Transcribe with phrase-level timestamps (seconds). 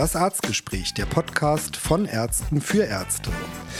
[0.00, 3.28] Das Arztgespräch, der Podcast von Ärzten für Ärzte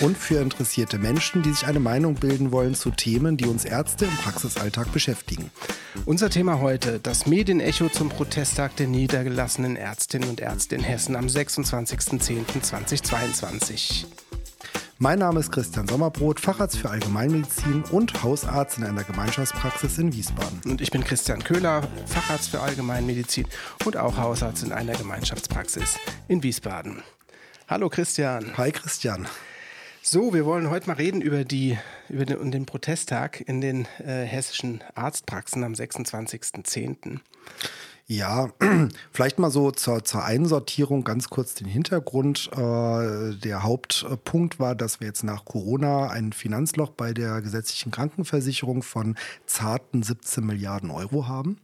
[0.02, 4.04] und für interessierte Menschen, die sich eine Meinung bilden wollen zu Themen, die uns Ärzte
[4.04, 5.50] im Praxisalltag beschäftigen.
[6.04, 11.25] Unser Thema heute, das Medienecho zum Protesttag der niedergelassenen Ärztinnen und Ärzte in Hessen am
[11.25, 14.05] 26.10.2022.
[15.02, 20.60] Mein Name ist Christian Sommerbrot, Facharzt für Allgemeinmedizin und Hausarzt in einer Gemeinschaftspraxis in Wiesbaden.
[20.66, 23.46] Und ich bin Christian Köhler, Facharzt für Allgemeinmedizin
[23.86, 27.02] und auch Hausarzt in einer Gemeinschaftspraxis in Wiesbaden.
[27.66, 28.58] Hallo Christian.
[28.58, 29.27] Hi Christian.
[30.02, 31.78] So, wir wollen heute mal reden über, die,
[32.10, 37.20] über den, den Protesttag in den äh, hessischen Arztpraxen am 26.10.
[38.10, 38.48] Ja,
[39.12, 42.50] vielleicht mal so zur, zur Einsortierung ganz kurz den Hintergrund.
[42.52, 48.83] Äh, der Hauptpunkt war, dass wir jetzt nach Corona ein Finanzloch bei der gesetzlichen Krankenversicherung
[48.83, 49.14] von
[49.46, 51.59] zarten 17 Milliarden Euro haben.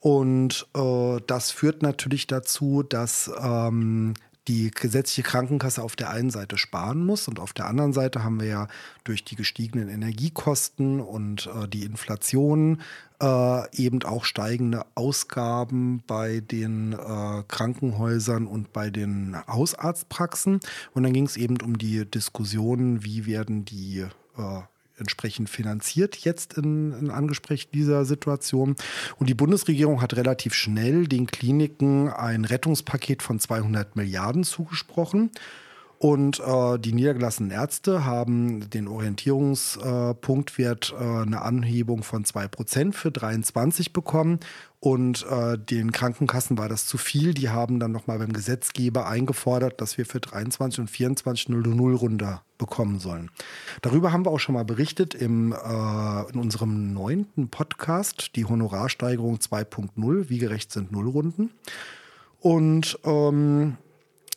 [0.00, 4.12] Und äh, das führt natürlich dazu, dass ähm,
[4.48, 8.40] die gesetzliche Krankenkasse auf der einen Seite sparen muss und auf der anderen Seite haben
[8.40, 8.68] wir ja
[9.04, 12.82] durch die gestiegenen Energiekosten und äh, die Inflation
[13.20, 20.60] äh, eben auch steigende Ausgaben bei den äh, Krankenhäusern und bei den Hausarztpraxen.
[20.94, 24.06] Und dann ging es eben um die Diskussion, wie werden die
[24.38, 24.60] äh,
[25.00, 28.76] entsprechend finanziert jetzt in, in Angespräch dieser Situation.
[29.18, 35.30] Und die Bundesregierung hat relativ schnell den Kliniken ein Rettungspaket von 200 Milliarden zugesprochen.
[36.02, 43.10] Und äh, die niedergelassenen Ärzte haben den Orientierungspunktwert äh, äh, eine Anhebung von 2% für
[43.10, 44.40] 23 bekommen.
[44.78, 47.34] Und äh, den Krankenkassen war das zu viel.
[47.34, 52.44] Die haben dann nochmal beim Gesetzgeber eingefordert, dass wir für 23 und 24 0 runter
[52.56, 53.30] bekommen sollen.
[53.82, 59.36] Darüber haben wir auch schon mal berichtet im, äh, in unserem neunten Podcast, die Honorarsteigerung
[59.36, 61.50] 2.0, wie gerecht sind Nullrunden.
[62.40, 63.76] Und ähm,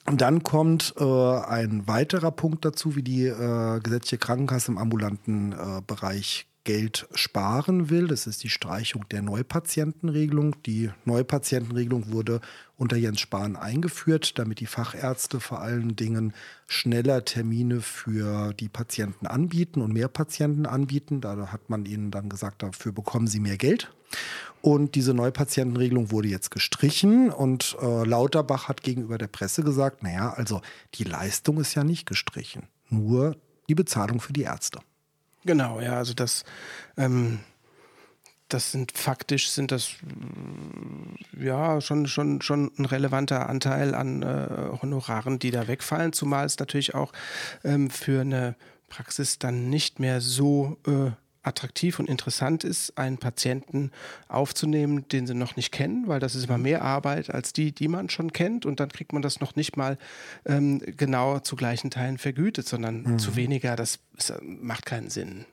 [0.05, 5.53] und dann kommt äh, ein weiterer Punkt dazu, wie die äh, gesetzliche Krankenkasse im ambulanten
[5.53, 8.07] äh, Bereich Geld sparen will.
[8.07, 10.55] Das ist die Streichung der Neupatientenregelung.
[10.63, 12.39] Die Neupatientenregelung wurde
[12.77, 16.33] unter Jens Spahn eingeführt, damit die Fachärzte vor allen Dingen
[16.67, 21.21] schneller Termine für die Patienten anbieten und mehr Patienten anbieten.
[21.21, 23.91] Da hat man ihnen dann gesagt, dafür bekommen sie mehr Geld.
[24.61, 30.31] Und diese Neupatientenregelung wurde jetzt gestrichen und äh, Lauterbach hat gegenüber der Presse gesagt, naja,
[30.33, 30.61] also
[30.93, 33.35] die Leistung ist ja nicht gestrichen, nur
[33.67, 34.79] die Bezahlung für die Ärzte.
[35.45, 36.43] Genau, ja, also das,
[36.97, 37.39] ähm,
[38.47, 39.95] das sind faktisch sind das
[41.37, 46.59] ja schon, schon, schon ein relevanter Anteil an äh, Honoraren, die da wegfallen, zumal es
[46.59, 47.11] natürlich auch
[47.63, 48.55] ähm, für eine
[48.89, 51.11] Praxis dann nicht mehr so äh,
[51.43, 53.91] attraktiv und interessant ist, einen Patienten
[54.27, 57.87] aufzunehmen, den sie noch nicht kennen, weil das ist immer mehr Arbeit als die, die
[57.87, 58.65] man schon kennt.
[58.65, 59.97] Und dann kriegt man das noch nicht mal
[60.45, 63.19] ähm, genau zu gleichen Teilen vergütet, sondern mhm.
[63.19, 63.75] zu weniger.
[63.75, 65.45] Das, das macht keinen Sinn.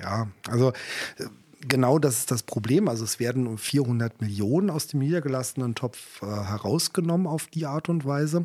[0.00, 0.70] Ja, also
[1.18, 1.24] äh,
[1.66, 2.88] genau das ist das Problem.
[2.88, 8.04] Also es werden 400 Millionen aus dem niedergelassenen Topf äh, herausgenommen auf die Art und
[8.04, 8.44] Weise.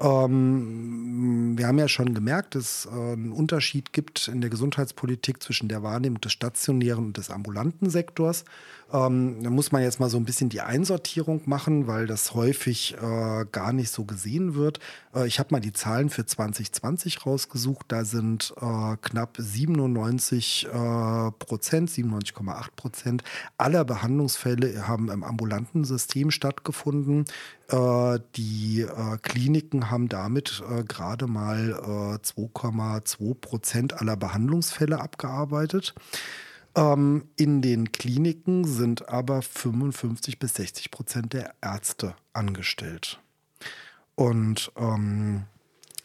[0.00, 5.42] Ähm, wir haben ja schon gemerkt, dass es äh, einen Unterschied gibt in der Gesundheitspolitik
[5.42, 8.44] zwischen der Wahrnehmung des stationären und des ambulanten Sektors.
[8.92, 12.94] Ähm, da muss man jetzt mal so ein bisschen die Einsortierung machen, weil das häufig
[12.94, 14.78] äh, gar nicht so gesehen wird.
[15.14, 17.86] Äh, ich habe mal die Zahlen für 2020 rausgesucht.
[17.88, 23.24] Da sind äh, knapp 97 äh, Prozent, 97,8 Prozent
[23.58, 27.24] aller Behandlungsfälle haben im ambulanten System stattgefunden.
[27.70, 35.94] Äh, die äh, Kliniken haben damit äh, gerade mal 2,2 Prozent aller Behandlungsfälle abgearbeitet.
[36.74, 43.20] Ähm, in den Kliniken sind aber 55 bis 60 Prozent der Ärzte angestellt.
[44.14, 45.44] Und ähm,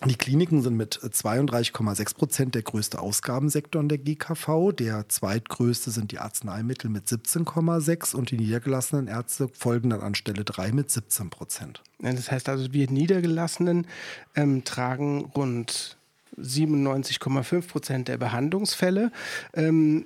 [0.05, 4.71] die Kliniken sind mit 32,6 Prozent der größte Ausgabensektor in der GKV.
[4.73, 10.43] Der zweitgrößte sind die Arzneimittel mit 17,6 und die niedergelassenen Ärzte folgen dann an Stelle
[10.43, 11.81] 3 mit 17 Prozent.
[11.99, 13.87] Das heißt also, wir Niedergelassenen
[14.35, 15.97] ähm, tragen rund
[16.39, 19.11] 97,5 Prozent der Behandlungsfälle.
[19.53, 20.05] Ähm,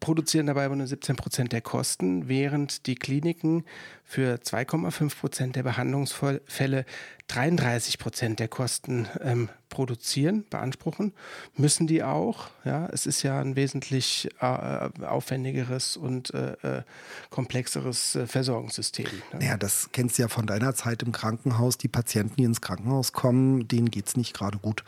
[0.00, 3.64] produzieren dabei aber nur 17 Prozent der Kosten, während die Kliniken
[4.10, 6.84] für 2,5 Prozent der Behandlungsfälle
[7.28, 11.12] 33 Prozent der Kosten ähm, produzieren, beanspruchen,
[11.56, 12.48] müssen die auch.
[12.64, 16.82] Ja, es ist ja ein wesentlich äh, aufwendigeres und äh, äh
[17.30, 19.06] komplexeres äh, Versorgungssystem.
[19.32, 19.46] Ne?
[19.46, 21.78] Ja, das kennst du ja von deiner Zeit im Krankenhaus.
[21.78, 24.82] Die Patienten, die ins Krankenhaus kommen, denen geht es nicht gerade gut.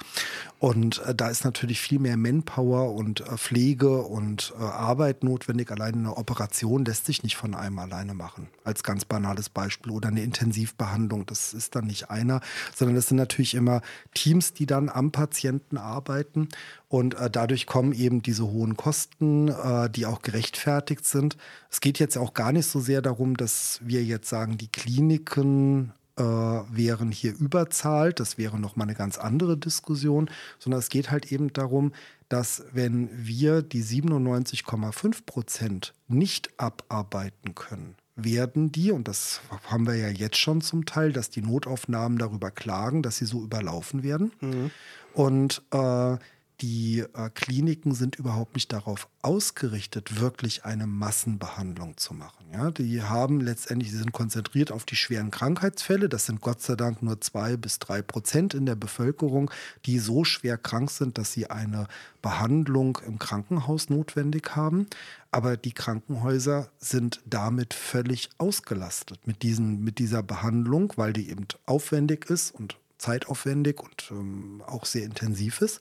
[0.58, 5.70] Und äh, da ist natürlich viel mehr Manpower und äh, Pflege und Arbeit notwendig.
[5.70, 8.48] Allein eine Operation lässt sich nicht von einem alleine machen.
[8.64, 9.92] Als ganz banales Beispiel.
[9.92, 11.26] Oder eine Intensivbehandlung.
[11.26, 12.40] Das ist dann nicht einer,
[12.74, 13.82] sondern das sind natürlich immer
[14.14, 16.48] Teams, die dann am Patienten arbeiten.
[16.88, 21.36] Und äh, dadurch kommen eben diese hohen Kosten, äh, die auch gerechtfertigt sind.
[21.70, 25.92] Es geht jetzt auch gar nicht so sehr darum, dass wir jetzt sagen, die Kliniken
[26.16, 28.18] äh, wären hier überzahlt.
[28.18, 31.92] Das wäre nochmal eine ganz andere Diskussion, sondern es geht halt eben darum,
[32.30, 39.96] dass wenn wir die 97,5 Prozent nicht abarbeiten können, werden die, und das haben wir
[39.96, 44.32] ja jetzt schon zum Teil, dass die Notaufnahmen darüber klagen, dass sie so überlaufen werden.
[44.40, 44.70] Mhm.
[45.14, 46.16] Und äh,
[46.60, 52.46] die äh, Kliniken sind überhaupt nicht darauf ausgerichtet, wirklich eine Massenbehandlung zu machen.
[52.52, 56.08] Ja, die haben letztendlich, sie sind konzentriert auf die schweren Krankheitsfälle.
[56.08, 59.50] Das sind Gott sei Dank nur zwei bis drei Prozent in der Bevölkerung,
[59.86, 61.88] die so schwer krank sind, dass sie eine
[62.20, 64.86] Behandlung im Krankenhaus notwendig haben.
[65.30, 71.46] Aber die Krankenhäuser sind damit völlig ausgelastet mit, diesen, mit dieser Behandlung, weil die eben
[71.66, 75.80] aufwendig ist und zeitaufwendig und ähm, auch sehr intensiv ist.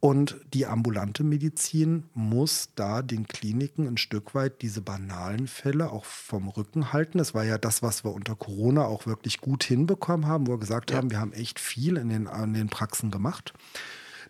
[0.00, 6.06] Und die ambulante Medizin muss da den Kliniken ein Stück weit diese banalen Fälle auch
[6.06, 7.18] vom Rücken halten.
[7.18, 10.58] Das war ja das, was wir unter Corona auch wirklich gut hinbekommen haben, wo wir
[10.58, 10.96] gesagt ja.
[10.96, 13.52] haben, wir haben echt viel in den, in den Praxen gemacht.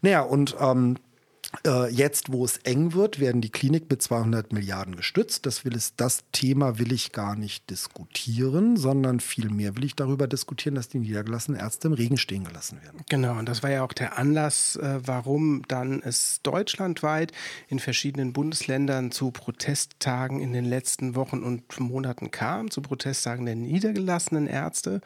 [0.02, 1.10] Naja, und ähm, äh,
[1.91, 5.47] jetzt, wo es eng wird, werden die Klinik mit 200 Milliarden gestützt.
[5.47, 10.26] Das, will es, das Thema will ich gar nicht diskutieren, sondern vielmehr will ich darüber
[10.26, 13.00] diskutieren, dass die niedergelassenen Ärzte im Regen stehen gelassen werden.
[13.08, 17.32] Genau, und das war ja auch der Anlass, äh, warum dann es deutschlandweit
[17.69, 23.56] in verschiedenen Bundesländern zu Protesttagen in den letzten Wochen und Monaten kam, zu Protesttagen der
[23.56, 25.00] niedergelassenen Ärzte.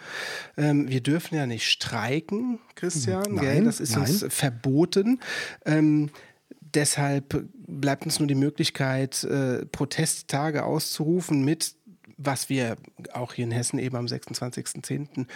[0.56, 4.02] Ähm, wir dürfen ja nicht streiken, Christian, nein, das ist nein.
[4.02, 5.20] uns verboten.
[6.74, 11.76] Deshalb bleibt uns nur die Möglichkeit, äh, Protesttage auszurufen mit,
[12.16, 12.76] was wir
[13.12, 15.26] auch hier in Hessen eben am 26.10.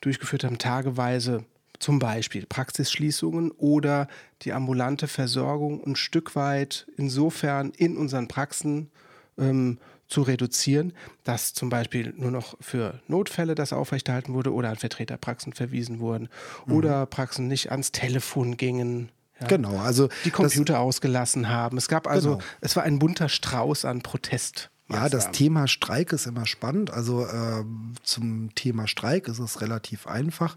[0.00, 1.44] durchgeführt haben, tageweise
[1.78, 4.06] zum Beispiel Praxisschließungen oder
[4.42, 8.90] die ambulante Versorgung ein Stück weit insofern in unseren Praxen
[9.38, 10.92] ähm, zu reduzieren,
[11.24, 16.28] dass zum Beispiel nur noch für Notfälle das aufrechterhalten wurde oder an Vertreterpraxen verwiesen wurden
[16.66, 16.74] mhm.
[16.74, 19.10] oder Praxen nicht ans Telefon gingen
[19.42, 19.48] ja.
[19.48, 21.76] Genau, also die Computer ausgelassen haben.
[21.76, 22.44] Es gab also, genau.
[22.60, 24.70] es war ein bunter Strauß an Protest.
[24.90, 26.90] Ja, das Thema Streik ist immer spannend.
[26.90, 27.64] Also äh,
[28.02, 30.56] zum Thema Streik ist es relativ einfach.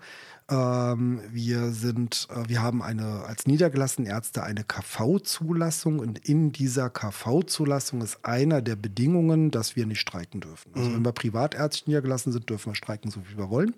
[0.50, 6.90] Ähm, wir sind, äh, wir haben eine als niedergelassene Ärzte eine KV-Zulassung und in dieser
[6.90, 10.72] KV-Zulassung ist einer der Bedingungen, dass wir nicht streiken dürfen.
[10.76, 10.96] Also mhm.
[10.96, 13.74] wenn wir privatärztlich niedergelassen sind, dürfen wir streiken, so wie wir wollen.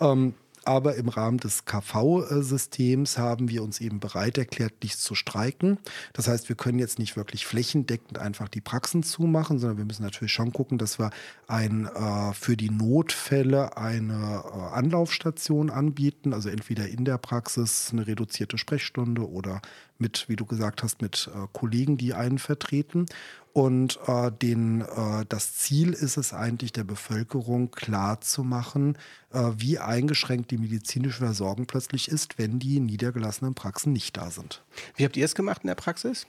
[0.00, 0.34] Ähm,
[0.64, 5.78] aber im Rahmen des KV-Systems haben wir uns eben bereit erklärt, nicht zu streiken.
[6.12, 10.02] Das heißt, wir können jetzt nicht wirklich flächendeckend einfach die Praxen zumachen, sondern wir müssen
[10.02, 11.10] natürlich schon gucken, dass wir
[11.46, 18.06] ein, äh, für die Notfälle eine äh, Anlaufstation anbieten, also entweder in der Praxis eine
[18.06, 19.60] reduzierte Sprechstunde oder
[20.00, 23.06] mit, wie du gesagt hast, mit äh, Kollegen, die einen vertreten.
[23.52, 28.96] Und äh, den, äh, das Ziel ist es eigentlich, der Bevölkerung klarzumachen,
[29.32, 34.62] äh, wie eingeschränkt die medizinische Versorgung plötzlich ist, wenn die niedergelassenen Praxen nicht da sind.
[34.96, 36.26] Wie habt ihr es gemacht in der Praxis?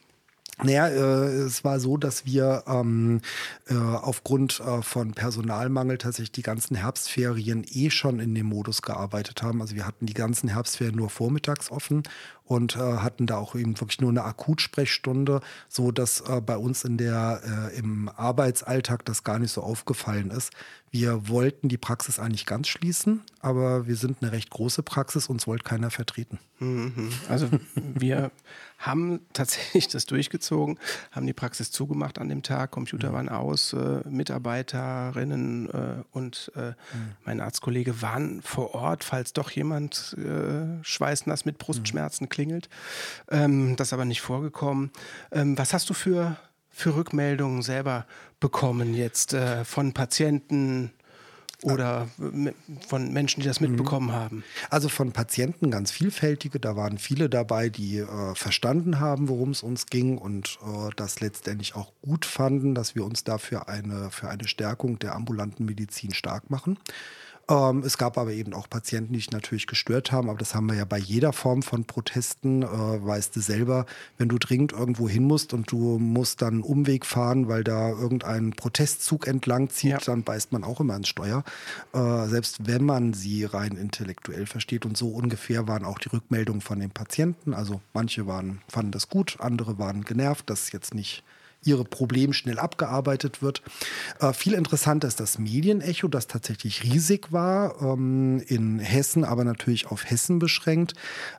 [0.64, 3.22] Naja, äh, es war so, dass wir ähm,
[3.68, 9.42] äh, aufgrund äh, von Personalmangel tatsächlich die ganzen Herbstferien eh schon in dem Modus gearbeitet
[9.42, 9.62] haben.
[9.62, 12.04] Also wir hatten die ganzen Herbstferien nur vormittags offen
[12.52, 15.40] und äh, hatten da auch eben wirklich nur eine Akutsprechstunde,
[15.70, 20.32] so dass äh, bei uns in der äh, im Arbeitsalltag das gar nicht so aufgefallen
[20.32, 20.52] ist.
[20.94, 25.48] Wir wollten die Praxis eigentlich ganz schließen, aber wir sind eine recht große Praxis, uns
[25.48, 26.40] wollte keiner vertreten.
[26.60, 27.14] Mhm.
[27.30, 28.32] Also wir
[28.78, 30.78] haben tatsächlich das durchgezogen,
[31.12, 33.14] haben die Praxis zugemacht an dem Tag, Computer mhm.
[33.14, 36.76] waren aus, äh, Mitarbeiterinnen äh, und äh, mhm.
[37.24, 42.70] mein Arztkollege waren vor Ort, falls doch jemand äh, schweißnass mit Brustschmerzen klingt geklingelt.
[43.30, 44.92] Ähm, das ist aber nicht vorgekommen.
[45.32, 46.38] Ähm, was hast du für,
[46.70, 48.06] für Rückmeldungen selber
[48.40, 50.92] bekommen jetzt äh, von Patienten?
[51.64, 52.08] Oder
[52.88, 53.68] von Menschen, die das mhm.
[53.68, 54.44] mitbekommen haben?
[54.72, 56.60] Also von Patienten ganz vielfältige.
[56.60, 61.20] Da waren viele dabei, die äh, verstanden haben, worum es uns ging und äh, das
[61.20, 66.16] letztendlich auch gut fanden, dass wir uns dafür eine, für eine Stärkung der ambulanten Medizin
[66.16, 66.80] stark machen.
[67.50, 70.30] Ähm, es gab aber eben auch Patienten, die sich natürlich gestört haben.
[70.30, 72.64] Aber das haben wir ja bei jeder Form von Protesten.
[72.64, 73.86] Äh, weißt du selber,
[74.18, 77.90] wenn du dringend irgendwo hin musst und du musst dann einen Umweg fahren, weil da
[77.90, 79.98] irgendein Protestzug entlang zieht, ja.
[80.00, 81.44] dann beißt man auch immer ins Steuer.
[81.94, 84.86] Äh, selbst wenn man sie rein intellektuell versteht.
[84.86, 87.54] Und so ungefähr waren auch die Rückmeldungen von den Patienten.
[87.54, 91.24] Also manche waren, fanden das gut, andere waren genervt, dass jetzt nicht
[91.64, 93.62] ihre Problem schnell abgearbeitet wird.
[94.20, 99.88] Äh, viel interessanter ist das Medienecho, das tatsächlich riesig war, ähm, in Hessen, aber natürlich
[99.88, 100.94] auf Hessen beschränkt.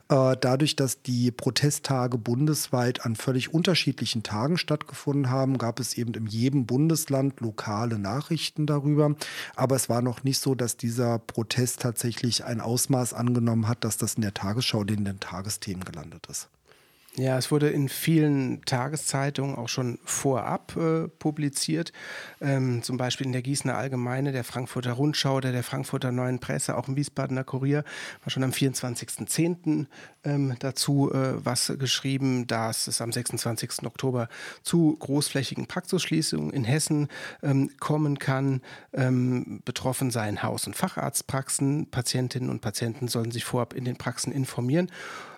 [0.08, 6.14] Äh, dadurch, dass die Protesttage bundesweit an völlig unterschiedlichen Tagen stattgefunden haben, gab es eben
[6.14, 9.16] in jedem Bundesland lokale Nachrichten darüber.
[9.56, 13.96] Aber es war noch nicht so, dass dieser Protest tatsächlich ein Ausmaß angenommen hat, dass
[13.96, 16.48] das in der Tagesschau in den Tagesthemen gelandet ist.
[17.16, 21.92] Ja, es wurde in vielen Tageszeitungen auch schon vorab äh, publiziert.
[22.40, 26.74] Ähm, zum Beispiel in der Gießener Allgemeine, der Frankfurter Rundschau, der, der Frankfurter Neuen Presse,
[26.74, 27.84] auch im Wiesbadener Kurier
[28.24, 29.86] war schon am 24.10.
[30.24, 33.84] Ähm, dazu äh, was geschrieben, dass es am 26.
[33.84, 34.28] Oktober
[34.62, 37.08] zu großflächigen Praxisschließungen in Hessen
[37.42, 38.62] ähm, kommen kann.
[38.94, 41.90] Ähm, betroffen seien Haus- und Facharztpraxen.
[41.90, 44.90] Patientinnen und Patienten sollen sich vorab in den Praxen informieren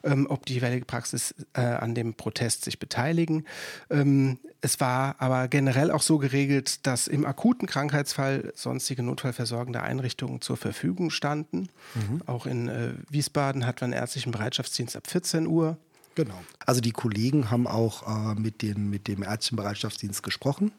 [0.04, 3.44] ähm, ob die jeweilige Praxis äh, an dem Protest sich beteiligen.
[3.90, 10.40] Ähm, es war aber generell auch so geregelt, dass im akuten Krankheitsfall sonstige notfallversorgende Einrichtungen
[10.40, 11.68] zur Verfügung standen.
[11.94, 12.22] Mhm.
[12.26, 15.76] Auch in äh, Wiesbaden hat man ärztlichen Bereitschaftsdienst ab 14 Uhr.
[16.14, 16.40] Genau.
[16.64, 20.72] Also die Kollegen haben auch äh, mit, den, mit dem ärztlichen Bereitschaftsdienst gesprochen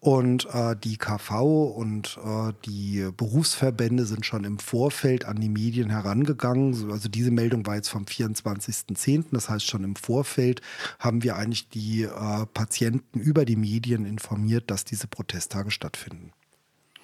[0.00, 5.90] und äh, die KV und äh, die Berufsverbände sind schon im Vorfeld an die Medien
[5.90, 6.90] herangegangen.
[6.90, 9.26] Also diese Meldung war jetzt vom 24.10.
[9.30, 10.62] Das heißt, schon im Vorfeld
[10.98, 16.32] haben wir eigentlich die äh, Patienten über die Medien informiert, dass diese Protesttage stattfinden.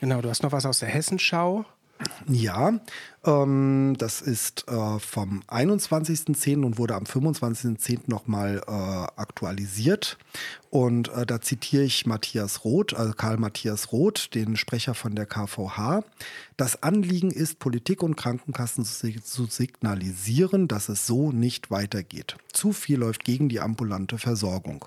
[0.00, 1.66] Genau, du hast noch was aus der Hessenschau.
[2.28, 2.80] Ja,
[3.24, 6.64] ähm, das ist äh, vom 21.10.
[6.64, 8.00] und wurde am 25.10.
[8.06, 10.18] nochmal äh, aktualisiert.
[10.70, 15.26] Und äh, da zitiere ich Matthias Roth, also Karl Matthias Roth, den Sprecher von der
[15.26, 16.02] KVH.
[16.56, 22.36] Das Anliegen ist, Politik und Krankenkassen zu signalisieren, dass es so nicht weitergeht.
[22.52, 24.86] Zu viel läuft gegen die ambulante Versorgung.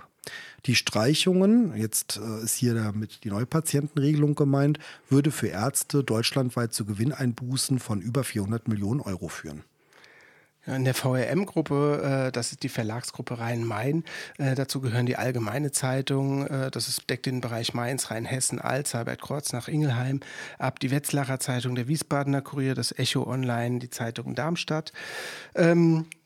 [0.65, 6.85] Die Streichungen, jetzt äh, ist hier damit die Neupatientenregelung gemeint, würde für Ärzte deutschlandweit zu
[6.85, 9.63] Gewinneinbußen von über 400 Millionen Euro führen.
[10.65, 14.03] In der VRM-Gruppe, äh, das ist die Verlagsgruppe Rhein-Main,
[14.37, 19.53] äh, dazu gehören die Allgemeine Zeitung, das deckt den Bereich Mainz, Rheinhessen, Alz, Albert Kreuz
[19.53, 20.19] nach Ingelheim,
[20.59, 24.91] ab die Wetzlarer Zeitung, der Wiesbadener Kurier, das Echo Online, die Zeitung Darmstadt.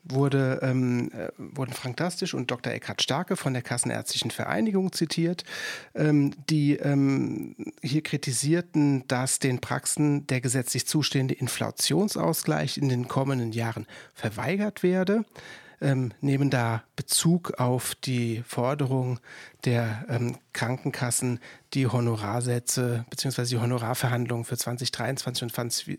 [0.06, 2.72] Wurde, ähm, äh, wurden Frank Dastisch und Dr.
[2.72, 5.44] Eckhard Starke von der Kassenärztlichen Vereinigung zitiert,
[5.94, 13.52] ähm, die ähm, hier kritisierten, dass den Praxen der gesetzlich zustehende Inflationsausgleich in den kommenden
[13.52, 15.24] Jahren verweigert werde.
[15.80, 19.20] Ähm, nehmen da Bezug auf die Forderung
[19.64, 21.40] der ähm, Krankenkassen,
[21.74, 23.44] die Honorarsätze bzw.
[23.44, 25.52] die Honorarverhandlungen für 2023 und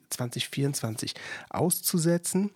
[0.09, 1.13] 2024
[1.49, 2.51] auszusetzen.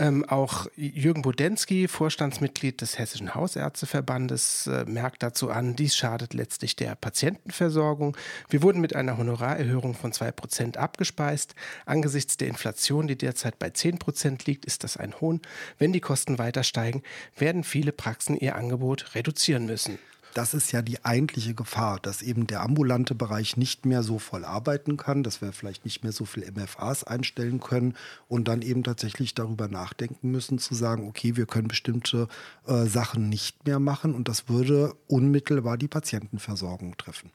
[0.00, 6.74] Ähm, auch Jürgen Budensky, Vorstandsmitglied des Hessischen Hausärzteverbandes, äh, merkt dazu an, dies schadet letztlich
[6.74, 8.16] der Patientenversorgung.
[8.48, 11.54] Wir wurden mit einer Honorarerhöhung von 2% abgespeist.
[11.84, 15.42] Angesichts der Inflation, die derzeit bei 10% liegt, ist das ein Hohn.
[15.76, 17.02] Wenn die Kosten weiter steigen,
[17.36, 19.98] werden viele Praxen ihr Angebot reduzieren müssen
[20.34, 24.44] das ist ja die eigentliche Gefahr, dass eben der ambulante Bereich nicht mehr so voll
[24.44, 27.94] arbeiten kann, dass wir vielleicht nicht mehr so viel MFAs einstellen können
[28.28, 32.28] und dann eben tatsächlich darüber nachdenken müssen, zu sagen, okay, wir können bestimmte
[32.66, 37.30] äh, Sachen nicht mehr machen und das würde unmittelbar die Patientenversorgung treffen.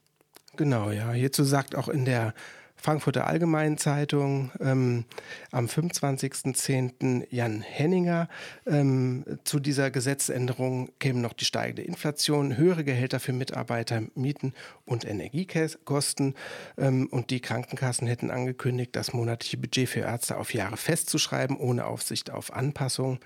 [0.56, 1.12] Genau, ja.
[1.12, 2.34] Hierzu sagt auch in der
[2.76, 5.04] Frankfurter Allgemeinen Zeitung ähm,
[5.50, 7.26] am 25.10.
[7.30, 8.28] Jan Henninger.
[8.66, 14.52] Ähm, zu dieser Gesetzänderung kämen noch die steigende Inflation, höhere Gehälter für Mitarbeiter, Mieten
[14.84, 16.34] und Energiekosten.
[16.78, 21.86] Ähm, und die Krankenkassen hätten angekündigt, das monatliche Budget für Ärzte auf Jahre festzuschreiben, ohne
[21.86, 23.18] Aufsicht auf Anpassung.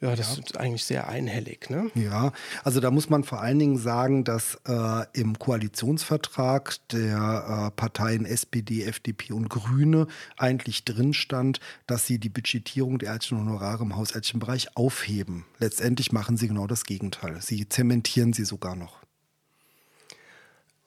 [0.00, 0.42] Ja, das ja.
[0.42, 1.68] ist eigentlich sehr einhellig.
[1.68, 1.90] Ne?
[1.94, 2.32] Ja,
[2.64, 8.24] also da muss man vor allen Dingen sagen, dass äh, im Koalitionsvertrag der äh, Parteien
[8.24, 10.06] SPD, FDP und Grüne
[10.38, 15.44] eigentlich drin stand, dass sie die Budgetierung der ärztlichen Honorare im hausärztlichen Bereich aufheben.
[15.58, 17.38] Letztendlich machen sie genau das Gegenteil.
[17.42, 19.00] Sie zementieren sie sogar noch.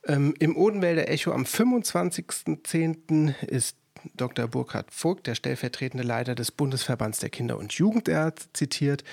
[0.06, 3.46] Ähm, Im Odenwälder Echo am 25.10.
[3.46, 3.78] ist
[4.16, 4.48] Dr.
[4.48, 9.04] Burkhard Vogt, der stellvertretende Leiter des Bundesverbands der Kinder- und Jugendärzte, zitiert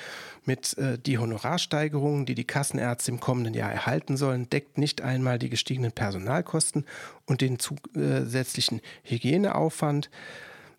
[0.45, 5.39] mit äh, die Honorarsteigerungen, die die Kassenärzte im kommenden Jahr erhalten sollen, deckt nicht einmal
[5.39, 6.85] die gestiegenen Personalkosten
[7.27, 10.11] und den zusätzlichen Hygieneaufwand.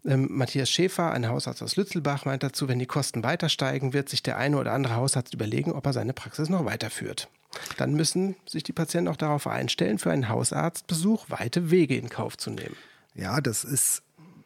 [0.05, 4.09] Ähm, Matthias Schäfer, ein Hausarzt aus Lützelbach, meint dazu, wenn die Kosten weiter steigen, wird
[4.09, 7.29] sich der eine oder andere Hausarzt überlegen, ob er seine Praxis noch weiterführt.
[7.77, 12.37] Dann müssen sich die Patienten auch darauf einstellen, für einen Hausarztbesuch weite Wege in Kauf
[12.37, 12.75] zu nehmen.
[13.13, 14.03] Ja, das ist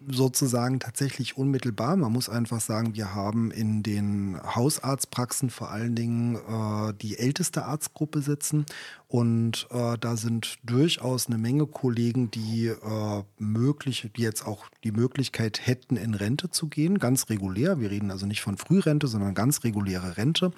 [0.08, 1.96] sozusagen tatsächlich unmittelbar.
[1.96, 7.66] Man muss einfach sagen, wir haben in den Hausarztpraxen vor allen Dingen äh, die älteste
[7.66, 8.66] Arztgruppe sitzen
[9.08, 14.92] und äh, da sind durchaus eine Menge Kollegen, die äh, möglich, die jetzt auch die
[14.92, 17.80] Möglichkeit hätten, in Rente zu gehen, ganz regulär.
[17.80, 20.52] Wir reden also nicht von Frührente, sondern ganz reguläre Rente,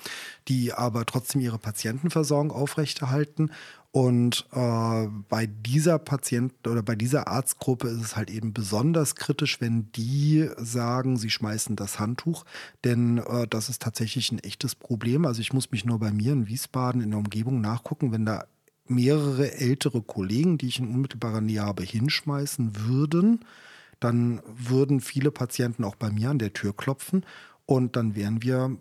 [0.47, 3.51] die aber trotzdem ihre Patientenversorgung aufrechterhalten
[3.97, 9.59] und äh, bei dieser Patienten oder bei dieser Arztgruppe ist es halt eben besonders kritisch,
[9.59, 12.45] wenn die sagen, sie schmeißen das Handtuch,
[12.83, 15.25] denn äh, das ist tatsächlich ein echtes Problem.
[15.25, 18.45] Also ich muss mich nur bei mir in Wiesbaden in der Umgebung nachgucken, wenn da
[18.85, 23.45] mehrere ältere Kollegen, die ich in unmittelbarer Nähe habe, hinschmeißen würden,
[23.99, 27.25] dann würden viele Patienten auch bei mir an der Tür klopfen
[27.65, 28.77] und dann wären wir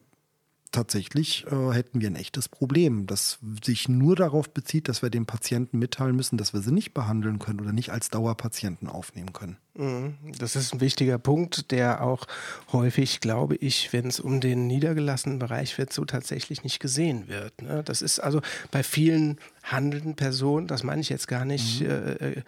[0.77, 5.25] tatsächlich äh, hätten wir ein echtes Problem, das sich nur darauf bezieht, dass wir dem
[5.25, 9.57] Patienten mitteilen müssen, dass wir sie nicht behandeln können oder nicht als Dauerpatienten aufnehmen können.
[9.75, 10.17] Mhm.
[10.39, 12.27] Das ist ein wichtiger Punkt, der auch
[12.73, 17.63] häufig, glaube ich, wenn es um den niedergelassenen Bereich wird, so tatsächlich nicht gesehen wird.
[17.63, 17.83] Ne?
[17.83, 21.87] Das ist also bei vielen handelnden Personen, das meine ich jetzt gar nicht, mhm.
[21.87, 22.43] äh, äh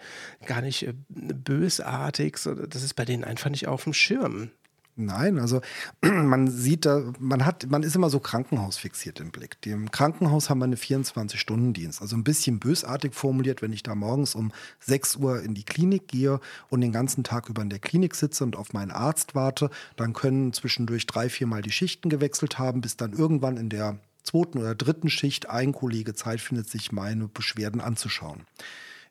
[0.45, 2.37] gar nicht äh, bösartig,
[2.69, 4.51] das ist bei denen einfach nicht auf dem Schirm.
[4.99, 5.61] Nein, also
[6.01, 9.57] man sieht da, man hat, man ist immer so krankenhausfixiert im Blick.
[9.65, 12.01] Im Krankenhaus haben wir eine 24-Stunden-Dienst.
[12.01, 14.51] Also ein bisschen bösartig formuliert, wenn ich da morgens um
[14.81, 18.43] 6 Uhr in die Klinik gehe und den ganzen Tag über in der Klinik sitze
[18.43, 22.81] und auf meinen Arzt warte, dann können zwischendurch drei, vier Mal die Schichten gewechselt haben,
[22.81, 27.29] bis dann irgendwann in der zweiten oder dritten Schicht ein Kollege Zeit findet, sich meine
[27.29, 28.45] Beschwerden anzuschauen.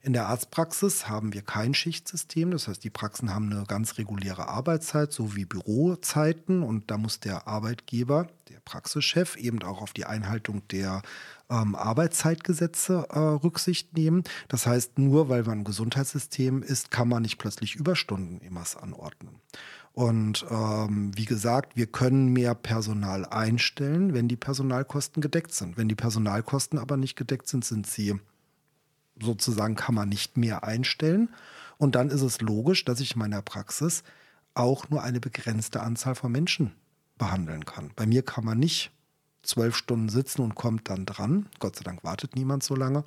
[0.01, 2.53] In der Arztpraxis haben wir kein Schichtsystem.
[2.53, 6.63] Das heißt, die Praxen haben eine ganz reguläre Arbeitszeit, so wie Bürozeiten.
[6.63, 11.03] Und da muss der Arbeitgeber, der Praxischef, eben auch auf die Einhaltung der
[11.51, 14.23] ähm, Arbeitszeitgesetze äh, Rücksicht nehmen.
[14.47, 19.41] Das heißt, nur weil man ein Gesundheitssystem ist, kann man nicht plötzlich Überstunden immer anordnen.
[19.93, 25.77] Und ähm, wie gesagt, wir können mehr Personal einstellen, wenn die Personalkosten gedeckt sind.
[25.77, 28.15] Wenn die Personalkosten aber nicht gedeckt sind, sind sie
[29.23, 31.29] sozusagen kann man nicht mehr einstellen.
[31.77, 34.03] Und dann ist es logisch, dass ich in meiner Praxis
[34.55, 36.73] auch nur eine begrenzte Anzahl von Menschen
[37.17, 37.91] behandeln kann.
[37.97, 38.91] Bei mir kann man nicht
[39.43, 41.49] zwölf Stunden sitzen und kommt dann dran.
[41.59, 43.05] Gott sei Dank wartet niemand so lange.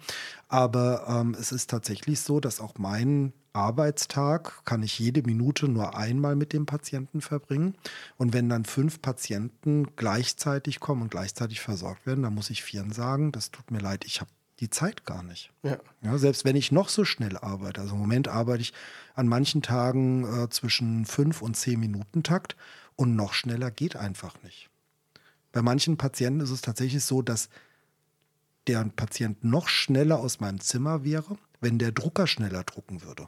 [0.47, 5.97] Aber ähm, es ist tatsächlich so, dass auch mein Arbeitstag kann ich jede Minute nur
[5.97, 7.75] einmal mit dem Patienten verbringen.
[8.17, 12.91] Und wenn dann fünf Patienten gleichzeitig kommen und gleichzeitig versorgt werden, dann muss ich vieren
[12.91, 15.51] sagen, das tut mir leid, ich habe die Zeit gar nicht.
[15.63, 15.77] Ja.
[16.01, 16.17] ja.
[16.17, 18.73] selbst wenn ich noch so schnell arbeite, also im Moment arbeite ich
[19.15, 22.55] an manchen Tagen äh, zwischen fünf und zehn Minuten Takt
[22.95, 24.69] und noch schneller geht einfach nicht.
[25.51, 27.49] Bei manchen Patienten ist es tatsächlich so, dass
[28.67, 33.27] der Patient noch schneller aus meinem Zimmer wäre, wenn der Drucker schneller drucken würde.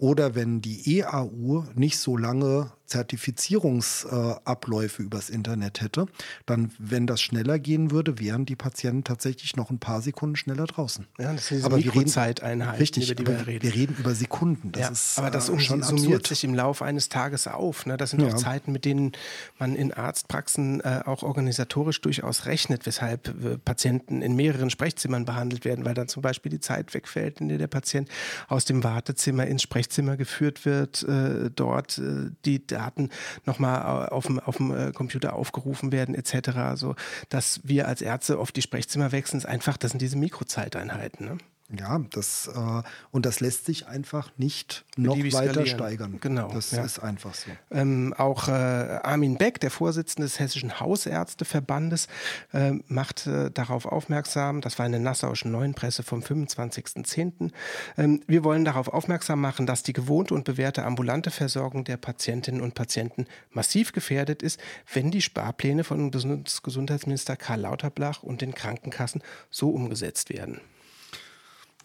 [0.00, 6.06] Oder wenn die EAU nicht so lange Zertifizierungsabläufe äh, übers Internet hätte,
[6.46, 10.64] dann, wenn das schneller gehen würde, wären die Patienten tatsächlich noch ein paar Sekunden schneller
[10.64, 11.06] draußen.
[11.18, 13.62] Ja, das sind aber Mikrozeiteinheiten, richtig, über die wir reden.
[13.62, 14.72] Wir reden über Sekunden.
[14.72, 16.28] Das ja, ist, aber das äh, schon summiert absurd.
[16.28, 17.84] sich im Laufe eines Tages auf.
[17.84, 17.98] Ne?
[17.98, 18.28] Das sind ja.
[18.28, 19.12] auch Zeiten, mit denen
[19.58, 25.66] man in Arztpraxen äh, auch organisatorisch durchaus rechnet, weshalb äh, Patienten in mehreren Sprechzimmern behandelt
[25.66, 28.08] werden, weil dann zum Beispiel die Zeit wegfällt, in der der Patient
[28.48, 33.10] aus dem Wartezimmer ins Sprechzimmer geführt wird, äh, dort äh, die Daten
[33.44, 36.50] nochmal auf dem, auf dem äh, Computer aufgerufen werden etc.
[36.56, 36.94] Also,
[37.28, 41.26] dass wir als Ärzte auf die Sprechzimmer wechseln, ist einfach, das sind diese Mikrozeiteinheiten.
[41.26, 41.38] Ne?
[41.78, 45.66] Ja, das äh, und das lässt sich einfach nicht noch weiter skalieren.
[45.66, 46.18] steigern.
[46.20, 46.48] Genau.
[46.52, 46.84] Das ja.
[46.84, 47.50] ist einfach so.
[47.70, 52.08] Ähm, auch äh, Armin Beck, der Vorsitzende des Hessischen Hausärzteverbandes,
[52.52, 57.50] äh, macht äh, darauf aufmerksam, das war in der Nassauischen Neuen Presse vom 25.10.
[57.96, 62.60] Ähm, wir wollen darauf aufmerksam machen, dass die gewohnte und bewährte ambulante Versorgung der Patientinnen
[62.60, 64.60] und Patienten massiv gefährdet ist,
[64.92, 70.60] wenn die Sparpläne von Gesundheitsminister Karl Lauterbach und den Krankenkassen so umgesetzt werden.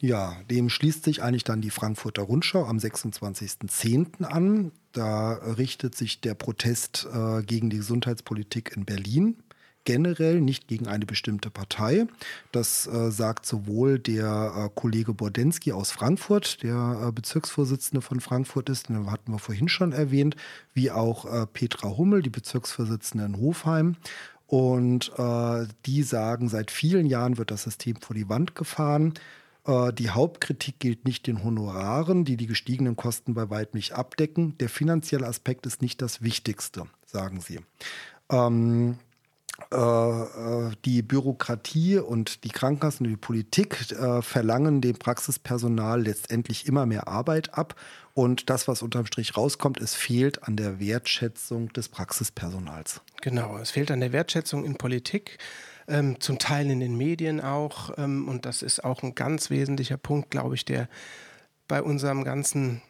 [0.05, 4.23] Ja, dem schließt sich eigentlich dann die Frankfurter Rundschau am 26.10.
[4.23, 4.71] an.
[4.91, 9.37] Da richtet sich der Protest äh, gegen die Gesundheitspolitik in Berlin
[9.83, 12.05] generell, nicht gegen eine bestimmte Partei.
[12.51, 18.69] Das äh, sagt sowohl der äh, Kollege Bordensky aus Frankfurt, der äh, Bezirksvorsitzende von Frankfurt
[18.69, 20.35] ist, den hatten wir vorhin schon erwähnt,
[20.75, 23.95] wie auch äh, Petra Hummel, die Bezirksvorsitzende in Hofheim.
[24.45, 29.15] Und äh, die sagen, seit vielen Jahren wird das System vor die Wand gefahren.
[29.65, 34.57] Äh, die Hauptkritik gilt nicht den Honoraren, die die gestiegenen Kosten bei weitem nicht abdecken.
[34.59, 37.59] Der finanzielle Aspekt ist nicht das Wichtigste, sagen sie.
[38.29, 38.97] Ähm,
[39.71, 46.67] äh, äh, die Bürokratie und die Krankenkassen und die Politik äh, verlangen dem Praxispersonal letztendlich
[46.67, 47.75] immer mehr Arbeit ab.
[48.13, 53.01] Und das, was unterm Strich rauskommt, es fehlt an der Wertschätzung des Praxispersonals.
[53.21, 55.37] Genau, es fehlt an der Wertschätzung in Politik.
[55.87, 57.95] Ähm, zum Teil in den Medien auch.
[57.97, 60.89] Ähm, und das ist auch ein ganz wesentlicher Punkt, glaube ich, der
[61.67, 62.81] bei unserem ganzen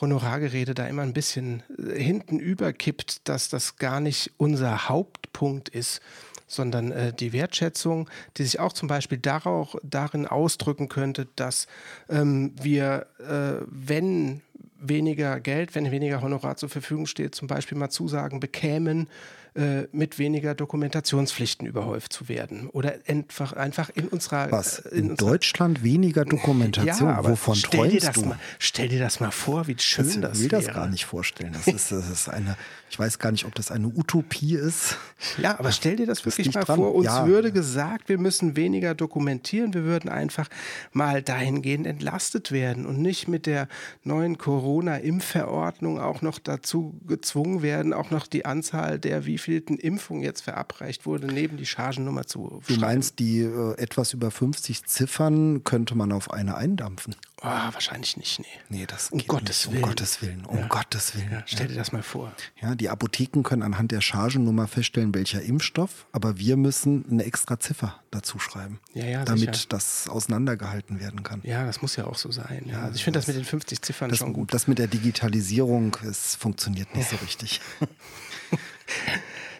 [0.00, 6.00] Honorargerede da immer ein bisschen äh, hinten überkippt, dass das gar nicht unser Hauptpunkt ist,
[6.46, 11.66] sondern äh, die Wertschätzung, die sich auch zum Beispiel darauf, darin ausdrücken könnte, dass
[12.08, 14.42] ähm, wir, äh, wenn
[14.78, 19.08] weniger Geld, wenn weniger Honorar zur Verfügung steht, zum Beispiel mal Zusagen bekämen,
[19.54, 22.70] äh, mit weniger Dokumentationspflichten überhäuft zu werden.
[22.70, 24.50] Oder einfach, einfach in unserer.
[24.50, 24.78] Was?
[24.78, 27.10] Äh, in, in unserer, Deutschland weniger Dokumentation?
[27.10, 28.24] Ja, Wovon träumst du?
[28.24, 31.04] Mal, stell dir das mal vor, wie schön das, das Ich will das gar nicht
[31.04, 31.52] vorstellen.
[31.52, 32.56] Das ist, das ist eine,
[32.88, 34.96] ich weiß gar nicht, ob das eine Utopie ist.
[35.36, 36.76] Ja, aber stell dir das wirklich mal dran.
[36.76, 36.94] vor.
[36.94, 37.26] Uns ja.
[37.26, 39.74] würde gesagt, wir müssen weniger dokumentieren.
[39.74, 40.48] Wir würden einfach
[40.92, 43.68] mal dahingehend entlastet werden und nicht mit der
[44.02, 50.22] neuen Corona-Impfverordnung auch noch dazu gezwungen werden, auch noch die Anzahl der wie wievielten Impfung
[50.22, 55.64] jetzt verabreicht wurde, neben die Chargennummer zu Du meinst, die äh, etwas über 50 Ziffern
[55.64, 57.16] könnte man auf eine eindampfen?
[57.44, 58.46] Oh, wahrscheinlich nicht, nee.
[58.68, 59.72] Nee, das um Gottes nicht.
[59.72, 59.82] Willen.
[59.82, 60.44] Um Gottes Willen.
[60.44, 60.66] Um ja.
[60.68, 61.32] Gottes Willen.
[61.32, 62.32] Ja, stell dir das mal vor.
[62.60, 67.58] Ja, die Apotheken können anhand der Chargennummer feststellen, welcher Impfstoff, aber wir müssen eine extra
[67.58, 69.66] Ziffer dazu schreiben, ja, ja, damit sicher.
[69.70, 71.40] das auseinandergehalten werden kann.
[71.42, 72.66] Ja, das muss ja auch so sein.
[72.66, 72.82] Ja.
[72.82, 74.54] Also ich finde das, das, mit den 50 Ziffern das, schon gut.
[74.54, 77.60] Das mit der Digitalisierung, es funktioniert nicht so richtig.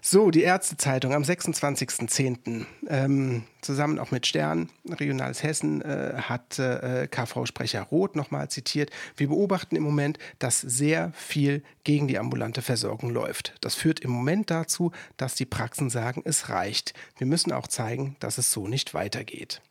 [0.04, 2.66] So, die Ärztezeitung am 26.10.
[2.88, 8.90] Ähm, zusammen auch mit Stern, Regionales Hessen, äh, hat äh, KV-Sprecher Roth nochmal zitiert.
[9.16, 13.54] Wir beobachten im Moment, dass sehr viel gegen die ambulante Versorgung läuft.
[13.60, 16.94] Das führt im Moment dazu, dass die Praxen sagen, es reicht.
[17.16, 19.62] Wir müssen auch zeigen, dass es so nicht weitergeht.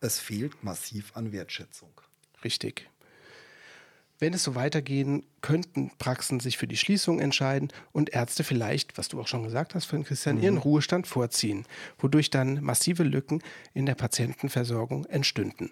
[0.00, 1.92] Es fehlt massiv an Wertschätzung.
[2.42, 2.90] Richtig.
[4.22, 9.08] Wenn es so weitergehen, könnten Praxen sich für die Schließung entscheiden und Ärzte vielleicht, was
[9.08, 10.42] du auch schon gesagt hast, Christian, mhm.
[10.44, 11.66] ihren Ruhestand vorziehen,
[11.98, 13.42] wodurch dann massive Lücken
[13.74, 15.70] in der Patientenversorgung entstünden.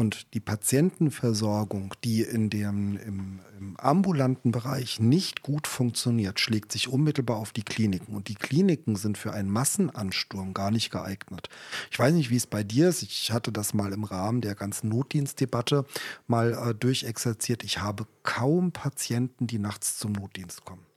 [0.00, 6.88] Und die Patientenversorgung, die in dem, im, im, ambulanten Bereich nicht gut funktioniert, schlägt sich
[6.88, 8.16] unmittelbar auf die Kliniken.
[8.16, 11.50] Und die Kliniken sind für einen Massenansturm gar nicht geeignet.
[11.90, 13.02] Ich weiß nicht, wie es bei dir ist.
[13.02, 15.84] Ich hatte das mal im Rahmen der ganzen Notdienstdebatte
[16.26, 17.62] mal äh, durchexerziert.
[17.62, 20.89] Ich habe kaum Patienten, die nachts zum Notdienst kommen.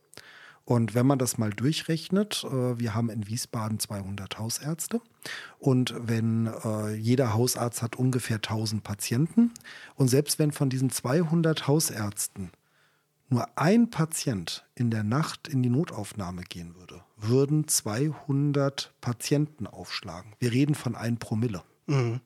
[0.65, 5.01] Und wenn man das mal durchrechnet, äh, wir haben in Wiesbaden 200 Hausärzte
[5.59, 9.51] und wenn äh, jeder Hausarzt hat ungefähr 1000 Patienten
[9.95, 12.51] und selbst wenn von diesen 200 Hausärzten
[13.29, 20.33] nur ein Patient in der Nacht in die Notaufnahme gehen würde, würden 200 Patienten aufschlagen.
[20.39, 21.63] Wir reden von 1 Promille.
[21.87, 22.21] Mhm.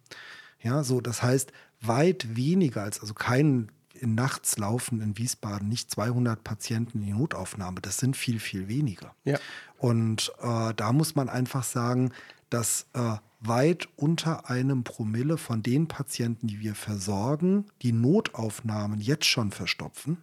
[0.62, 5.91] Ja, so, das heißt, weit weniger als, also kein in nachts laufen in Wiesbaden nicht
[5.91, 7.81] 200 Patienten in die Notaufnahme.
[7.81, 9.13] Das sind viel, viel weniger.
[9.23, 9.39] Ja.
[9.77, 12.12] Und äh, da muss man einfach sagen,
[12.49, 19.25] dass äh, weit unter einem Promille von den Patienten, die wir versorgen, die Notaufnahmen jetzt
[19.25, 20.17] schon verstopfen.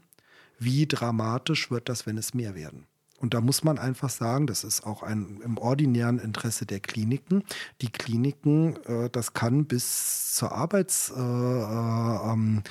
[0.58, 2.86] Wie dramatisch wird das, wenn es mehr werden?
[3.20, 7.44] Und da muss man einfach sagen, das ist auch ein, im ordinären Interesse der Kliniken.
[7.80, 12.62] Die Kliniken, äh, das kann bis zur Arbeits, äh, äh, ähm,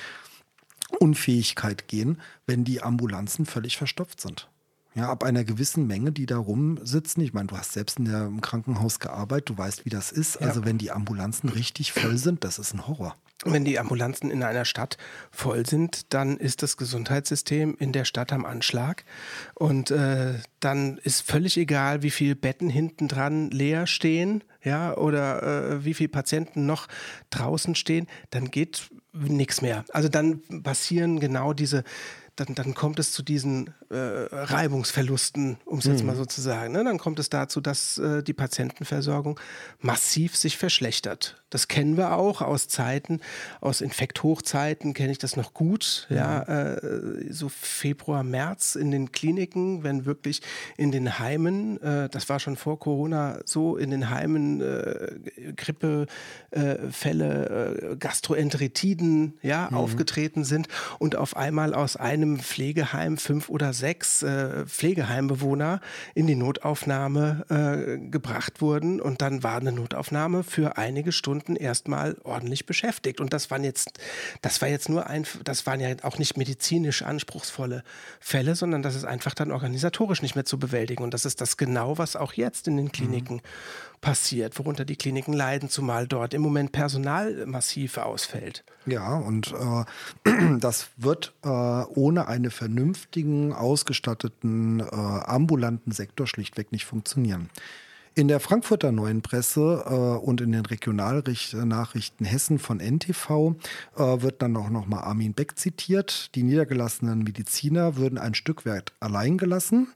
[0.94, 4.48] Unfähigkeit gehen, wenn die Ambulanzen völlig verstopft sind.
[4.94, 7.22] Ja, ab einer gewissen Menge, die da rumsitzen.
[7.22, 10.40] Ich meine, du hast selbst in der, im Krankenhaus gearbeitet, du weißt, wie das ist.
[10.40, 10.46] Ja.
[10.46, 13.16] Also wenn die Ambulanzen richtig voll sind, das ist ein Horror.
[13.44, 14.96] Wenn die Ambulanzen in einer Stadt
[15.32, 19.04] voll sind, dann ist das Gesundheitssystem in der Stadt am Anschlag.
[19.54, 25.42] Und äh, dann ist völlig egal, wie viele Betten hinten dran leer stehen, ja, oder
[25.42, 26.88] äh, wie viele Patienten noch
[27.30, 28.06] draußen stehen.
[28.30, 29.84] Dann geht nichts mehr.
[29.92, 31.84] Also dann passieren genau diese
[32.36, 36.06] dann, dann kommt es zu diesen äh, Reibungsverlusten, um es jetzt mhm.
[36.08, 36.72] mal so zu sagen.
[36.72, 36.82] Ne?
[36.82, 39.38] Dann kommt es dazu, dass äh, die Patientenversorgung
[39.80, 41.40] massiv sich verschlechtert.
[41.50, 43.20] Das kennen wir auch aus Zeiten,
[43.60, 46.08] aus Infekthochzeiten kenne ich das noch gut.
[46.08, 46.16] Mhm.
[46.16, 50.42] Ja, äh, so Februar, März in den Kliniken, wenn wirklich
[50.76, 56.08] in den Heimen, äh, das war schon vor Corona so, in den Heimen äh, Grippefälle,
[57.92, 59.76] äh, Gastroenteritiden ja, mhm.
[59.76, 60.66] aufgetreten sind
[60.98, 65.80] und auf einmal aus einem Pflegeheim fünf oder sechs äh, Pflegeheimbewohner
[66.14, 69.00] in die Notaufnahme äh, gebracht wurden.
[69.00, 73.20] Und dann war eine Notaufnahme für einige Stunden erstmal ordentlich beschäftigt.
[73.20, 73.98] Und das waren jetzt
[74.42, 77.82] das war jetzt nur ein das waren ja auch nicht medizinisch anspruchsvolle
[78.20, 81.02] Fälle, sondern das ist einfach dann organisatorisch nicht mehr zu bewältigen.
[81.02, 83.40] Und das ist das genau was auch jetzt in den Kliniken mhm.
[84.00, 88.64] passiert, worunter die Kliniken leiden, zumal dort im Moment Personal massiv ausfällt.
[88.86, 89.52] Ja, und
[90.24, 97.50] äh, das wird äh, ohne einen vernünftigen, ausgestatteten, äh, ambulanten Sektor schlichtweg nicht funktionieren.
[98.16, 103.56] In der Frankfurter Neuen Presse äh, und in den Regionalnachrichten Hessen von NTV
[103.96, 106.32] äh, wird dann auch nochmal Armin Beck zitiert.
[106.36, 109.88] Die niedergelassenen Mediziner würden ein Stück weit allein gelassen.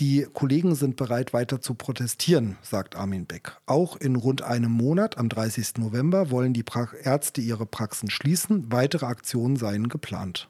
[0.00, 3.56] Die Kollegen sind bereit, weiter zu protestieren, sagt Armin Beck.
[3.66, 5.78] Auch in rund einem Monat, am 30.
[5.78, 8.72] November, wollen die pra Ärzte ihre Praxen schließen.
[8.72, 10.48] Weitere Aktionen seien geplant.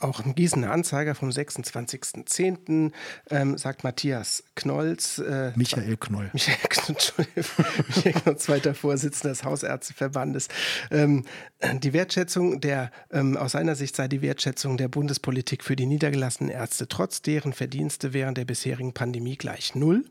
[0.00, 2.90] Auch im Gießener Anzeiger vom 26.10.
[3.28, 5.18] Ähm, sagt Matthias Knolls.
[5.18, 6.30] Äh, Michael Knoll.
[6.32, 6.58] Michael
[6.96, 7.26] Knoll,
[7.88, 10.48] Michael Knoll zweiter Vorsitzender des Hausärzteverbandes.
[10.90, 11.26] Ähm,
[11.82, 16.50] die Wertschätzung der, ähm, aus seiner Sicht sei die Wertschätzung der Bundespolitik für die niedergelassenen
[16.50, 20.06] Ärzte trotz deren Verdienste während der bisherigen Pandemie gleich null.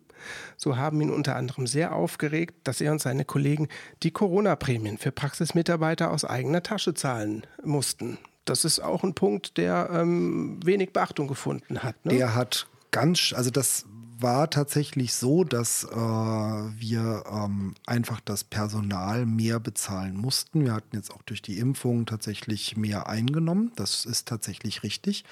[0.56, 3.70] So haben ihn unter anderem sehr aufgeregt, dass er und seine Kollegen
[4.04, 9.90] die Corona-Prämien für Praxismitarbeiter aus eigener Tasche zahlen mussten das ist auch ein Punkt, der
[9.92, 12.04] ähm, wenig Beachtung gefunden hat.
[12.06, 12.16] Ne?
[12.16, 13.86] Der hat ganz, also das
[14.22, 20.66] war tatsächlich so, dass äh, wir ähm, einfach das Personal mehr bezahlen mussten.
[20.66, 23.72] Wir hatten jetzt auch durch die Impfung tatsächlich mehr eingenommen.
[23.76, 25.24] Das ist tatsächlich richtig.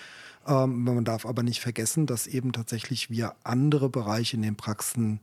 [0.48, 5.20] Ähm, man darf aber nicht vergessen, dass eben tatsächlich wir andere Bereiche in den Praxen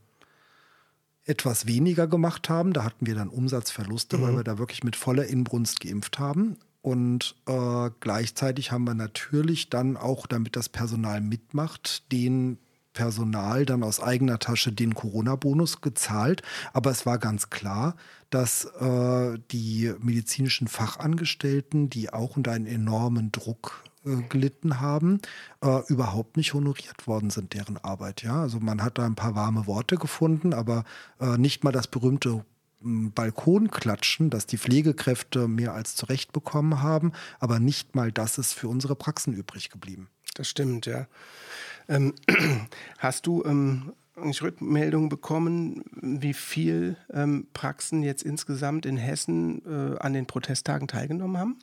[1.25, 2.75] etwas weniger gemacht haben.
[2.75, 4.23] Da hatten wir dann Umsatzverluste, mhm.
[4.23, 6.59] weil wir da wirklich mit voller Inbrunst geimpft haben.
[6.85, 12.59] Und äh, gleichzeitig haben wir natürlich dann auch, damit das Personal mitmacht, den
[12.92, 16.42] Personal dann aus eigener Tasche den Corona-Bonus gezahlt.
[16.75, 17.97] Aber es war ganz klar,
[18.29, 25.20] dass äh, die medizinischen Fachangestellten, die auch unter einen enormen Druck äh, gelitten haben,
[25.62, 28.23] äh, überhaupt nicht honoriert worden sind, deren Arbeit.
[28.23, 30.85] Ja, also man hat da ein paar warme Worte gefunden, aber
[31.18, 32.44] äh, nicht mal das berühmte
[32.85, 38.68] Balkonklatschen, das die Pflegekräfte mehr als zurecht bekommen haben, aber nicht mal das ist für
[38.68, 40.09] unsere Praxen übrig geblieben.
[40.35, 41.07] Das stimmt, ja.
[41.88, 42.14] Ähm,
[42.99, 50.12] hast du ähm, Rückmeldungen bekommen, wie viel ähm, Praxen jetzt insgesamt in Hessen äh, an
[50.12, 51.59] den Protesttagen teilgenommen haben?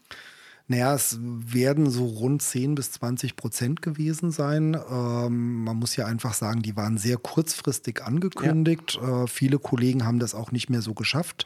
[0.71, 4.77] Naja, es werden so rund 10 bis 20 Prozent gewesen sein.
[4.89, 8.97] Ähm, man muss ja einfach sagen, die waren sehr kurzfristig angekündigt.
[9.01, 9.23] Ja.
[9.23, 11.45] Äh, viele Kollegen haben das auch nicht mehr so geschafft.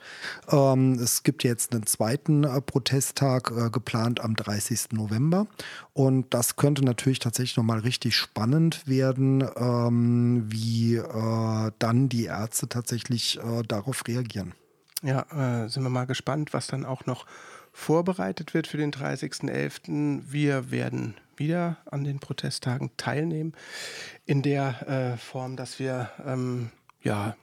[0.52, 4.92] Ähm, es gibt jetzt einen zweiten äh, Protesttag äh, geplant am 30.
[4.92, 5.48] November.
[5.94, 12.70] Und das könnte natürlich tatsächlich nochmal richtig spannend werden, ähm, wie äh, dann die Ärzte
[12.70, 14.54] tatsächlich äh, darauf reagieren.
[15.02, 17.26] Ja, äh, sind wir mal gespannt, was dann auch noch
[17.76, 20.22] vorbereitet wird für den 30.11.
[20.26, 23.54] Wir werden wieder an den Protesttagen teilnehmen
[24.26, 26.72] in der äh, Form, dass wir ähm,
[27.04, 27.36] ja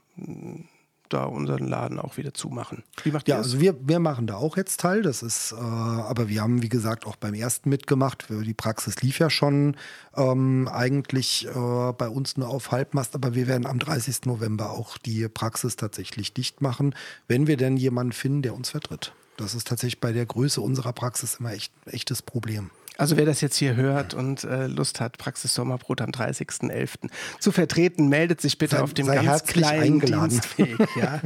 [1.09, 2.83] da unseren Laden auch wieder zumachen.
[3.03, 3.45] Wie macht ihr ja, das?
[3.47, 5.03] also wir, wir machen da auch jetzt teil.
[5.03, 8.25] Das ist, äh, aber wir haben, wie gesagt, auch beim ersten mitgemacht.
[8.29, 9.77] Die Praxis lief ja schon
[10.17, 14.25] ähm, eigentlich äh, bei uns nur auf Halbmast, aber wir werden am 30.
[14.25, 16.95] November auch die Praxis tatsächlich dicht machen,
[17.27, 19.13] wenn wir denn jemanden finden, der uns vertritt.
[19.37, 22.69] Das ist tatsächlich bei der Größe unserer Praxis immer echt ein echtes Problem.
[22.97, 27.09] Also wer das jetzt hier hört und äh, Lust hat, Praxis Sommerbrot am 30.11.
[27.39, 30.29] zu vertreten, meldet sich bitte sei, auf dem ganz kleinen eingeladen.
[30.29, 30.77] Dienstweg.
[30.95, 31.19] Ja.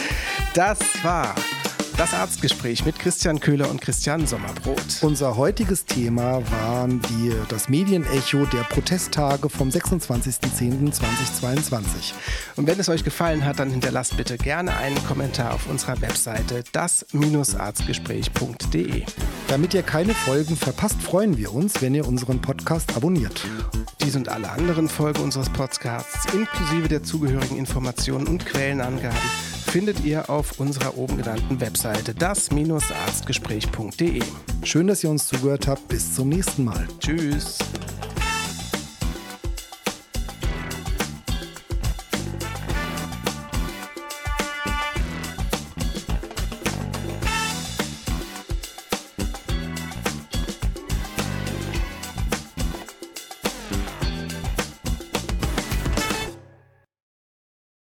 [0.54, 1.34] das war
[1.96, 4.98] das Arztgespräch mit Christian Köhler und Christian Sommerbrot.
[5.00, 12.12] Unser heutiges Thema waren die, das Medienecho der Protesttage vom 26.10.2022.
[12.56, 16.64] Und wenn es euch gefallen hat, dann hinterlasst bitte gerne einen Kommentar auf unserer Webseite
[16.72, 19.04] das-arztgespräch.de.
[19.48, 23.40] Damit ihr keine Folgen verpasst, freuen wir uns, wenn ihr unseren Podcast abonniert.
[24.02, 29.16] Dies und alle anderen Folgen unseres Podcasts inklusive der zugehörigen Informationen und Quellenangaben
[29.76, 34.22] findet ihr auf unserer oben genannten Webseite das-arztgespräch.de.
[34.62, 35.86] Schön, dass ihr uns zugehört habt.
[35.88, 36.88] Bis zum nächsten Mal.
[36.98, 37.58] Tschüss.